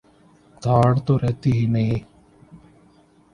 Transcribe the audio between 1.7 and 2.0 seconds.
نہیں۔